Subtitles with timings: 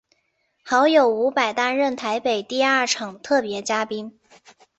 [0.63, 4.17] 好友伍佰担任台北第二场特别嘉宾。